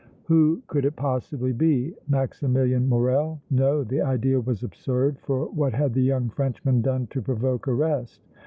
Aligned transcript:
Who 0.23 0.63
could 0.65 0.83
it 0.85 0.95
possibly 0.95 1.53
be? 1.53 1.93
Maximilian 2.07 2.89
Morrel? 2.89 3.39
No, 3.51 3.83
the 3.83 4.01
idea 4.01 4.39
was 4.41 4.63
absurd, 4.63 5.19
for 5.19 5.45
what 5.49 5.73
had 5.73 5.93
the 5.93 6.01
young 6.01 6.31
Frenchman 6.31 6.81
done 6.81 7.05
to 7.11 7.21
provoke 7.21 7.67
arrest? 7.67 8.19